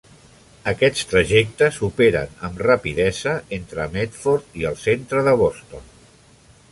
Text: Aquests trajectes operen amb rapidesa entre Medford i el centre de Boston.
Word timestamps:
Aquests 0.69 1.03
trajectes 1.09 1.77
operen 1.87 2.33
amb 2.49 2.63
rapidesa 2.69 3.35
entre 3.59 3.87
Medford 3.99 4.59
i 4.63 4.65
el 4.71 4.81
centre 4.87 5.23
de 5.29 5.35
Boston. 5.43 5.85